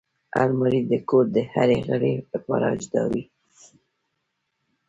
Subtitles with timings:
[0.41, 3.23] الماري د کور د هر غړي لپاره جدا وي